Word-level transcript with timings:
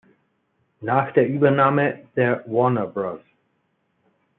Nach 0.79 1.13
der 1.13 1.27
Übernahme 1.27 2.07
der 2.15 2.43
"Warner 2.47 2.87
Bros. 2.87 3.19